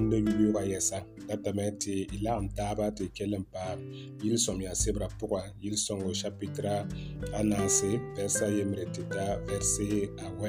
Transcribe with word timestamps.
n 0.00 0.04
da 0.10 0.16
yʋʋl-yoogã 0.24 0.62
yɛsa 0.72 0.98
la 1.28 1.34
dame 1.44 1.64
tɩ 1.80 1.90
y 2.14 2.16
lagem 2.24 2.46
taaba 2.56 2.84
tɩ 2.96 3.02
y 3.06 3.10
kell 3.16 3.34
n 3.34 3.44
paam 3.52 3.78
yil-sõm 4.24 4.58
yaa-sebrã 4.66 5.08
pʋgã 5.20 5.42
yil-sõngo 5.62 6.10
chapitra 6.20 6.74
anase 7.40 7.90
vɛrsa 8.14 8.46
yembre 8.56 8.84
tɩ 8.94 9.02
ta 9.14 9.24
vɛrse 9.46 9.86
awɛ 10.26 10.48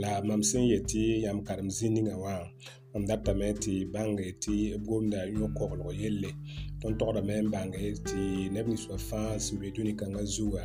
la 0.00 0.10
mam 0.28 0.40
sẽn 0.48 0.64
yetɩ 0.72 1.00
yãmb 1.26 1.40
karem 1.46 1.68
zĩ 1.76 1.86
ningã 1.94 2.14
wã 2.24 2.34
m 2.94 3.02
datame 3.10 3.48
tɩ 3.62 3.72
bãnge 3.94 4.26
tɩ 4.42 4.52
b 4.78 4.78
gomda 4.88 5.20
yõ-koglg 5.38 5.86
yelle 6.02 6.30
tõnd 6.80 6.94
togdame 7.00 7.34
n 7.44 7.50
bãnge 7.54 7.82
tɩ 8.08 8.18
neb 8.54 8.66
ninsã 8.70 8.94
fãa 9.08 9.30
sẽn 9.44 9.58
be 9.60 9.66
dũni-kãngã 9.74 10.22
zuga 10.34 10.64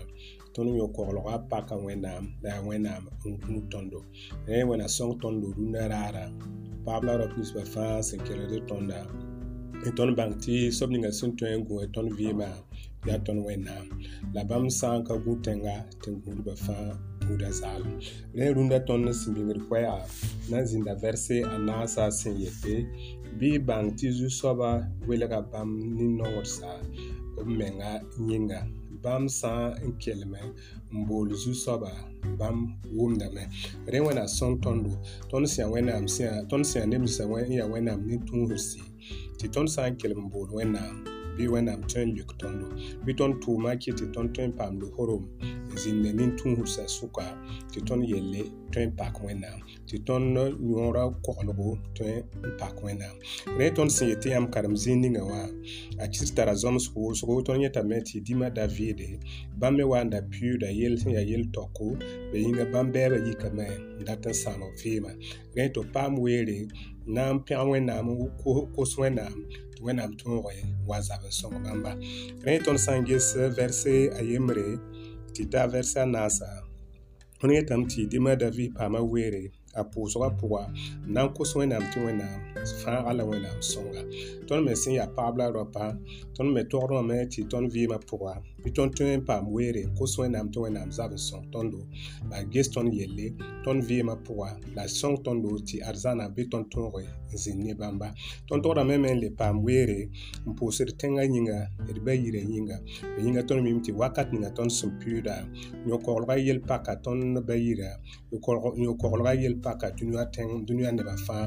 tõnd 0.55 0.76
yõ-koglgã 0.76 1.34
a 1.38 1.41
paka 1.52 1.76
wẽnnaam 1.86 2.26
la 2.44 2.50
yaa 2.55 2.64
wẽnnaam 2.68 3.04
n 3.30 3.36
gũud 3.48 3.66
tõndo 3.73 4.00
rẽ 4.48 4.59
wẽna 4.70 4.88
sõng 4.98 5.12
tõnd 5.22 5.38
lodũnã 5.42 5.82
raara 5.94 6.26
paab 6.86 7.02
la 7.08 7.14
raopiisbã 7.22 7.64
fãa 7.73 8.02
sẽn 8.08 8.20
kelgd 8.28 8.54
tõnda 8.72 9.00
tõnd 9.98 10.12
bãng 10.20 10.34
tɩ 10.44 10.54
sob 10.78 10.90
ninga 10.94 11.12
sẽn 11.20 11.32
tõe 11.40 11.52
n 11.58 11.64
gũe 11.70 11.84
tõnd 11.95 12.09
vɩɩmã 12.20 12.50
yaa 13.08 13.20
tõnd 13.28 13.40
wẽnnaam 13.48 13.86
la 14.36 14.42
bãmb 14.50 14.68
sã 14.80 14.90
n 14.98 15.06
ka 15.08 15.14
gũ 15.23 15.34
tẽnga 15.48 15.76
tɩ 16.02 16.08
n 16.14 16.20
gũudbã 16.23 16.54
fãa 16.66 16.84
gũuda 17.26 17.50
zaal 17.59 17.81
rẽ 18.38 18.45
rũndã 18.56 18.78
tõnd 18.90 19.04
sẽn 19.20 19.31
bĩngd 19.36 19.53
koɛɛga 19.68 19.97
na 20.50 20.58
n 20.59 20.66
zĩnda 20.70 20.94
vɛrse 21.03 21.38
a 21.53 21.56
naasa 21.68 22.03
sẽn 22.20 22.36
yete 22.44 22.73
bɩ 23.38 23.45
y 23.56 23.64
bãng 23.68 23.88
tɩ 23.97 24.08
zu-soaba 24.18 24.70
welga 25.08 25.40
bãmb 25.52 25.72
nin-noogdsa 25.95 26.72
b 27.34 27.47
menga 27.59 27.92
yĩnga 28.30 28.62
bãmb 29.03 29.27
sã 29.30 29.73
n 29.81 29.94
kelme 29.97 30.38
n 30.94 31.05
bool 31.07 31.33
zu-soaba 31.33 31.89
bãmb 32.38 32.77
wʋmdame 32.94 33.47
d 33.89 33.97
wẽnnaam 34.05 34.30
sõng 34.30 34.59
tõndo 34.61 34.94
tõnd 35.31 35.49
sẽn 35.49 35.73
yaa 35.73 36.85
nemsã 36.85 37.25
n 37.49 37.55
yaa 37.57 37.66
wẽnnaam 37.73 37.99
ne 38.05 38.17
tũusd 38.29 38.77
tɩ 39.41 39.45
tõnd 39.53 39.69
sã 39.73 39.89
n 39.89 39.97
kelm 39.97 40.19
n 40.25 40.29
bool 40.29 40.49
wẽnnaam 40.57 40.95
bɩ 41.38 41.45
wẽnnaam 41.53 41.81
tõe 41.89 42.03
n 42.05 42.13
lʋk 42.13 42.29
tõndo 42.41 42.66
bɩ 43.05 43.09
tõnd 43.17 43.33
tʋʋmã 43.41 43.72
kɩ 43.81 43.89
tɩ 43.97 44.05
tõnd 44.13 44.29
tõe 44.35 44.45
n 44.47 44.53
paam 44.57 44.77
lohorem 44.81 45.23
zĩnda 45.80 46.11
nin 46.17 46.31
tũusã 46.38 46.83
sʋka 46.95 47.27
tɩ 47.72 47.80
tõnd 47.88 48.03
yelle 48.11 48.41
tõe 48.73 48.83
n 48.88 48.91
pak 49.00 49.14
wẽnnaam 49.23 49.59
tɩ 49.88 49.95
tõnd 50.08 50.36
yõora 50.67 51.03
koglgo 51.25 51.69
tõe 51.97 52.13
n 52.19 52.52
pak 52.59 52.75
wẽnnaam 52.83 53.16
rẽ 53.59 53.67
tõnd 53.75 53.91
sẽn 53.95 54.09
yetɩ 54.11 54.28
yãmb 54.33 54.50
karem 54.53 54.75
zĩig 54.81 55.00
ninga 55.02 55.23
wã 55.30 55.41
a 56.03 56.05
kɩs 56.13 56.31
tara 56.36 56.53
zõms 56.61 56.83
wʋsgo 56.95 57.33
tõnd 57.47 57.61
yẽtame 57.63 57.97
tɩ 58.08 58.16
dĩmã 58.25 58.47
da 58.55 58.63
bãmb 59.59 59.75
me 59.78 59.83
wa 59.91 60.00
n 60.03 60.09
da 60.13 60.19
piuuda 60.31 60.69
yell 60.80 60.95
sẽn 61.02 61.13
yaa 61.16 61.25
yel 61.31 61.44
tɔko 61.55 61.83
be 62.31 62.38
yĩnga 62.44 62.63
bãmb 62.73 62.89
bɛɛbã 62.94 63.17
yikame 63.28 63.66
n 64.00 64.03
dat 64.08 64.25
n 64.30 64.33
sãam 64.33 64.59
b 64.59 64.73
vɩɩmã 64.81 65.11
rẽ 65.56 65.67
tɩ 65.73 65.81
paam 65.94 66.13
weere 66.22 66.58
na 67.16 67.23
n 67.33 67.38
pẽg 67.47 67.63
wẽnnaam 67.72 68.06
n 68.11 68.16
kos 68.75 68.91
wẽnnaam 69.00 69.35
tɩ 69.75 69.80
wẽnnaam 69.85 70.11
tõoge 70.19 70.56
wa 70.88 70.97
zab 71.08 71.22
sõng 71.39 71.58
bãmba 71.63 71.91
rẽ 72.45 72.59
tõnd 72.66 72.80
sã 72.83 72.91
n 73.00 73.06
ges 73.08 73.35
vɛrse 73.58 73.94
a 74.19 74.19
ti 75.34 75.46
da 75.46 75.68
nasa 75.72 76.06
naasa 76.14 76.46
yetam 76.54 77.52
yetame 77.56 77.86
tɩ 77.94 78.02
dɩma 78.12 78.34
davi 78.40 78.66
paama 78.76 79.02
weere 79.12 79.42
a 79.73 79.83
pʋʋsga 79.88 80.30
pʋga 80.39 80.64
n 81.08 81.14
na 81.14 81.23
n 81.23 81.33
kos 81.33 81.55
wẽnnaam 81.55 81.83
tɩ 81.94 82.03
wẽnnaam 82.05 82.39
fãaga 82.83 83.14
la 83.16 83.23
wẽnnaam 83.23 83.59
sõnga 83.63 84.01
tõnd 84.47 84.66
me 84.68 84.75
sẽn 84.75 84.94
yaa 85.00 85.07
paab 85.16 85.38
la 85.40 85.47
roapã 85.47 85.96
tõnd 86.35 86.51
me 86.53 86.63
togd 86.68 86.91
wãme 86.91 87.16
tɩ 87.31 87.47
tõnd 87.50 87.72
vɩɩmã 87.72 87.97
pʋga 88.09 88.34
bɩ 88.63 88.68
tõnd 88.75 88.91
tõe 88.96 89.16
n 89.16 89.23
paam 89.25 89.47
weere 89.47 89.84
n 89.88 89.96
kos 89.96 90.18
wẽnnaam 90.19 90.51
tɩ 90.51 90.59
wẽnnaam 90.63 90.90
zab 90.91 91.12
n 91.16 91.22
sõng 91.28 91.46
tõndo 91.53 91.79
la 92.29 92.38
a 92.44 92.44
ges 92.51 92.68
tõnd 92.75 92.91
yelle 92.94 93.31
tõnd 93.63 93.79
vɩɩmã 93.88 94.13
pʋga 94.28 94.50
la 94.75 94.84
a 94.84 94.88
sõng 94.91 95.18
tõndo 95.23 95.50
tɩ 95.63 95.78
arzãna 95.88 96.28
bɩ 96.35 96.41
tõnd 96.51 96.67
tõoge 96.72 97.07
n 97.31 97.35
zĩnd 97.44 97.63
ne 97.63 97.73
bãmba 97.79 98.12
tõnd 98.51 98.62
togdame 98.63 99.00
me 99.00 99.16
n 99.16 99.19
le 99.23 99.29
paam 99.31 99.63
weere 99.63 100.09
n 100.47 100.51
pʋʋsd 100.51 101.00
tẽngã 101.00 101.23
yĩnga 101.23 101.59
d 101.88 102.00
ba 102.03 102.12
yira 102.12 102.41
yĩnga 102.44 102.78
la 103.16 103.19
yĩnga 103.23 103.41
tõnd 103.47 103.63
mim 103.63 103.79
tɩ 103.79 103.96
wakat 103.96 104.31
ninga 104.35 104.51
tõnd 104.51 104.67
sẽn 104.72 104.91
pʋɩʋda 105.00 105.88
yõ-koglga 105.88 106.35
yel 106.44 106.59
paka 106.59 106.96
tõnd 107.03 107.40
ba 107.47 107.56
yira 107.56 107.96
yõ-koglga 108.31 109.31
yel 109.41 109.60
pa 109.63 109.72
ka 109.81 109.88
dũniyã 109.97 110.23
tẽng 110.35 110.51
dũniyã 110.67 110.91
nebã 110.97 111.16
fãa 111.27 111.44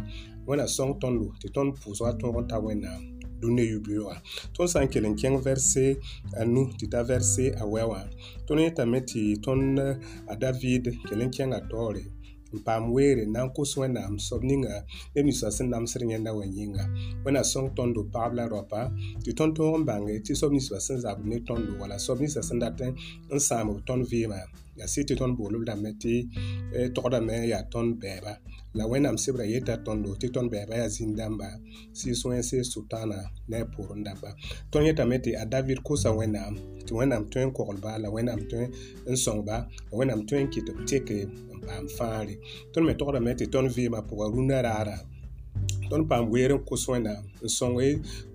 wẽnna 0.48 0.66
sõng 0.76 0.92
tõndo 1.02 1.26
tɩ 1.41 1.47
tõnd 1.54 1.70
pʋʋsga 1.80 2.08
tõog 2.20 2.34
n 2.42 2.48
ta 2.50 2.56
wẽnnaam 2.66 3.00
dũniyã 3.41 3.64
yub-yẽ 3.72 4.00
wã 4.06 4.16
tõnd 4.54 4.69
sã 4.72 4.78
n 4.84 4.91
kell 4.92 5.06
n 5.12 5.19
kẽng 5.20 5.36
vɛrse 5.47 5.84
a 6.41 6.42
nu 6.54 6.62
tɩ 6.78 6.84
ta 6.92 7.00
vɛrse 7.10 7.44
a 7.62 7.64
wɛ 7.72 7.80
wã 7.91 8.00
tõnd 8.47 8.60
yetame 8.64 8.98
tɩ 9.10 9.20
tõnd 9.44 9.66
a 10.32 10.34
david 10.42 10.82
kell 11.08 11.22
n 11.26 11.30
kẽnga 11.36 11.58
taoore 11.70 12.04
n 12.54 12.60
paam 12.66 12.84
weere 12.97 13.25
na 13.34 13.41
n 13.47 13.50
kʋs 13.56 13.72
wẽnnaam 13.81 14.15
sob 14.26 14.41
ninga 14.50 14.75
ne 15.15 15.20
ninsã 15.26 15.48
sẽn 15.56 15.69
namsd 15.75 16.03
yẽnda 16.12 16.31
wã 16.38 16.44
yĩnga 16.59 16.84
wẽna 17.25 17.42
sõng 17.53 17.69
tõndo 17.76 18.00
pagb 18.15 18.32
la 18.38 18.44
raopa 18.53 18.81
tɩ 19.25 19.31
tõnd 19.38 19.53
tõog 19.56 19.75
n 19.81 19.87
bãnge 19.88 20.15
tɩ 20.25 20.32
sob 20.41 20.50
ninsã 20.56 20.76
sẽn 20.87 20.98
zabd 21.04 21.20
ne 21.31 21.37
tõndo 21.48 21.70
wala 21.81 21.97
sob 22.06 22.16
ninsã 22.22 22.41
sẽn 22.48 22.59
dat 22.62 22.78
n 23.34 23.38
sãamb 23.48 23.69
tõnd 23.88 24.03
vɩɩmã 24.10 24.41
ya 24.78 24.87
sɩd 24.93 25.04
tɩ 25.09 25.14
tõnd 25.20 25.34
boolb 25.38 25.62
dame 25.69 25.91
tɩ 26.03 26.14
togdame 26.97 27.34
n 27.43 27.44
yaa 27.53 27.62
tõnd 27.75 27.91
bɛɛba 28.03 28.32
la 28.75 28.85
wẽnnaam 28.91 29.15
sebra 29.25 29.45
yeta 29.53 29.75
tõndo 29.87 30.11
tɩ 30.21 30.27
tõnd 30.35 30.49
bɛɛba 30.53 30.75
yaa 30.81 30.91
zĩnd 30.97 31.15
dãmba 31.19 31.49
sɩɩs-wẽnse 31.99 32.59
sʋɩtãana 32.71 33.19
ne 33.49 33.57
a 33.57 33.65
pʋʋrẽ 33.73 33.99
dãmba 34.07 34.29
tõnd 34.73 34.87
yetame 34.89 35.17
tɩ 35.25 35.31
a 35.43 35.45
david 35.53 35.79
kosa 35.87 36.11
wẽnnaam 36.19 36.53
tɩ 36.87 36.93
wẽnnaam 36.99 37.25
tõe 37.31 37.43
n 37.47 37.51
koglba 37.57 37.91
la 38.03 38.09
wẽnnaam 38.15 38.41
tõe 38.51 38.65
n 39.07 39.15
sõngba 39.25 39.57
la 39.91 39.95
wẽnnaam 39.99 40.21
tõe 40.29 40.39
n 40.43 40.47
kɩt 40.53 40.67
b 40.77 40.87
teke 40.91 41.19
n 41.55 41.59
paam 41.67 41.85
fãare 41.97 42.35
tõnd 42.75 42.85
me 42.87 42.93
togdame 43.01 43.31
tɩ 43.39 43.45
tõnd 43.55 43.69
vɩɩmã 43.77 44.01
pʋga 44.11 44.25
rũnã 44.35 44.59
raara 44.67 44.97
tõnd 45.91 46.05
paam 46.11 46.25
weer 46.35 46.51
n 46.51 46.59
kʋs 46.69 46.85
wẽnnaam 46.93 47.23
n 47.47 47.47
sõng 47.59 47.75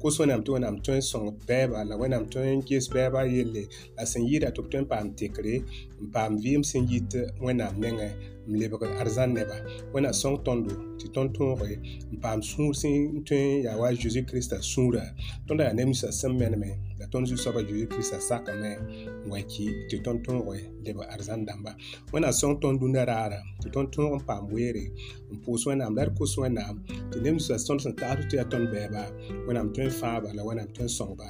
kʋs 0.02 0.16
wẽnnaam 0.20 0.42
tɩ 0.46 0.50
wẽnnaam 0.56 0.76
tõe 0.86 0.98
n 1.04 1.04
sõng 1.12 1.28
bɛɛba 1.48 1.78
la 1.90 1.96
wẽnnaam 2.02 2.24
tõe 2.34 2.46
n 2.58 2.64
ges 2.70 2.86
bɛɛbã 2.94 3.22
yelle 3.34 3.64
la 3.96 4.04
sẽn 4.12 4.22
yɩɩda 4.32 4.50
tɩ 4.56 4.62
b 4.64 4.68
tõe 4.72 4.80
n 4.82 4.86
paam 4.92 5.08
tekre 5.18 5.56
n 6.00 6.06
paam 6.14 6.32
vɩɩm 6.44 6.64
sẽn 6.70 6.84
yit 6.92 7.12
wẽnnaam 7.46 7.74
nengẽ 7.84 8.12
n 8.50 8.58
lebg 8.58 8.82
d 8.82 9.12
zãn 9.14 9.34
neba 9.38 9.58
wẽna 9.94 10.10
sõng 10.22 10.38
tõndo 10.46 10.74
tɩ 11.00 11.08
tõnd 11.16 11.30
tõoge 11.38 11.74
n 11.78 12.16
paam 12.24 12.40
sũur 12.42 12.74
sẽn 12.82 13.22
tõe 13.28 13.38
n 13.38 13.68
yaa 13.68 13.78
wa 13.78 13.88
zeezi 14.02 14.22
kiristã 14.28 14.58
sũurã 14.72 15.04
tõnda 15.48 15.64
yaa 15.68 15.76
neb 15.78 15.88
ninsã 15.92 16.10
sẽn 16.12 16.34
menme 16.40 16.70
la 17.00 17.06
tõnd 17.14 17.28
zu-soabã 17.30 17.62
zeezi 17.68 17.86
kiristã 17.92 18.18
sakame 18.30 18.72
n 19.26 19.30
wa 19.32 19.40
ki 19.52 19.66
tɩ 19.92 19.98
tõnd 20.06 20.20
tõoge 20.26 20.59
lebg 20.86 20.98
d 21.20 21.22
zãn 21.30 21.46
dãmba 21.48 21.72
wẽna 22.14 22.32
sõng 22.42 22.56
tõnd 22.64 22.80
dũnã 22.82 23.02
raara 23.12 23.40
tɩ 23.62 23.68
tõnd 23.76 23.88
tõog 23.96 24.14
n 24.18 24.22
paam 24.28 24.44
weere 24.54 24.86
n 25.32 25.36
pʋʋs 25.46 25.62
wẽnnaam 25.70 25.94
la 25.98 26.04
d 26.09 26.18
kos 26.18 26.34
wẽnnaam 26.42 26.76
tɩ 27.14 27.18
neb 27.24 27.34
ninsã 27.38 27.54
tõnd 27.70 27.80
sẽn 27.86 27.94
tagsd 28.02 28.28
tɩ 28.30 28.36
yaa 28.42 28.50
tõnd 28.52 28.66
bɛɛba 28.74 29.04
wẽnnaam 29.46 29.68
tõe 29.76 29.86
n 29.88 29.92
fãaba 30.00 30.30
la 30.34 30.42
wẽnnaam 30.48 30.70
tõe 30.76 30.86
n 30.90 30.96
sõngba 30.98 31.28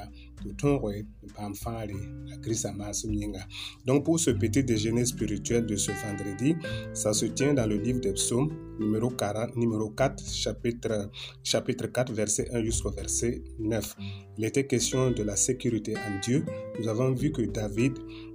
donc 3.85 4.03
pour 4.05 4.19
ce 4.19 4.31
petit 4.31 4.63
déjeuner 4.63 5.05
spirituel 5.05 5.65
de 5.65 5.75
ce 5.75 5.91
vendredi 5.91 6.55
ça 6.93 7.13
se 7.13 7.25
tient 7.25 7.53
dans 7.53 7.67
le 7.67 7.77
livre 7.77 7.99
des 7.99 8.13
psaumes 8.13 8.49
numéro 8.79 9.09
40 9.09 9.55
numéro 9.57 9.89
4 9.89 10.25
chapitre 10.25 11.09
chapitre 11.43 11.87
4 11.87 12.13
verset 12.13 12.49
1 12.53 12.63
jusqu'au 12.63 12.91
verset 12.91 13.43
9 13.59 13.95
il 14.37 14.45
était 14.45 14.65
question 14.65 15.11
de 15.11 15.23
la 15.23 15.35
sécurité 15.35 15.95
en 15.97 16.19
Dieu 16.21 16.45
nous 16.79 16.87
avons 16.87 17.13
vu 17.13 17.31
que 17.31 17.41
David 17.41 17.93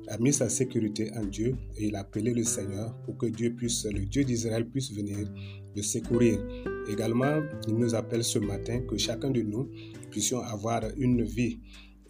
a 0.09 0.19
mis 0.19 0.34
sa 0.34 0.50
sécurité 0.50 1.10
en 1.16 1.25
Dieu 1.25 1.56
et 1.78 1.87
il 1.87 1.96
a 1.96 2.00
appelé 2.00 2.34
le 2.34 2.44
Seigneur 2.44 2.94
pour 3.06 3.17
que 3.17 3.25
Dieu 3.25 3.55
puisse, 3.55 3.87
le 3.87 4.05
Dieu 4.05 4.23
d'Israël 4.23 4.69
puisse 4.69 4.93
venir 4.93 5.17
le 5.75 5.81
secourir. 5.82 6.38
Également, 6.93 7.40
il 7.67 7.76
nous 7.76 7.94
appelle 7.94 8.23
ce 8.23 8.38
matin 8.38 8.81
que 8.81 8.99
chacun 8.99 9.31
de 9.31 9.40
nous 9.40 9.70
puissions 10.11 10.40
avoir 10.40 10.82
une 10.99 11.23
vie 11.25 11.58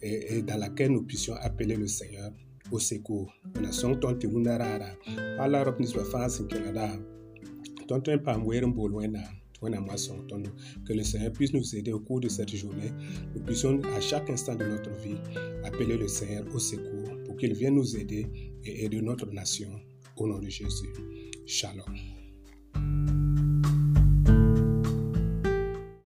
et, 0.01 0.41
dans 0.43 0.57
laquelle 0.57 0.91
nous 0.91 1.03
puissions 1.03 1.33
appeler 1.35 1.75
le 1.75 1.87
Seigneur 1.87 2.31
au 2.71 2.79
secours. 2.79 3.31
Que 3.53 3.59
le 10.93 11.03
Seigneur 11.07 11.31
puisse 11.33 11.53
nous 11.53 11.75
aider 11.75 11.93
au 11.93 11.99
cours 11.99 12.19
de 12.21 12.27
cette 12.29 12.49
journée, 12.55 12.91
nous 13.35 13.41
puissions 13.41 13.79
à 13.95 14.01
chaque 14.01 14.29
instant 14.29 14.53
de 14.55 14.65
notre 14.65 14.91
vie 15.01 15.15
appeler 15.63 15.97
le 15.97 16.07
Seigneur 16.07 16.45
au 16.53 16.59
secours 16.59 17.09
pour 17.25 17.35
qu'il 17.37 17.51
vienne 17.53 17.73
nous 17.75 17.95
aider 17.97 18.25
et 18.63 18.85
aider 18.85 19.01
notre 19.01 19.25
nation. 19.31 19.69
Au 20.17 20.27
nom 20.29 20.37
de 20.39 20.47
Jésus. 20.47 20.87
Shalom. 21.45 22.14